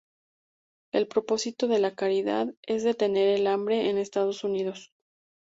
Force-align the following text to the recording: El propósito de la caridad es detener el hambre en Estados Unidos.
El 0.91 1.07
propósito 1.07 1.67
de 1.67 1.77
la 1.77 1.93
caridad 1.93 2.47
es 2.63 2.81
detener 2.83 3.35
el 3.37 3.45
hambre 3.45 3.87
en 3.87 3.99
Estados 3.99 4.43
Unidos. 4.43 4.91